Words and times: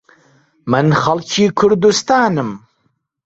من 0.71 0.87
خەڵکی 1.01 1.45
کوردستانم. 1.57 2.49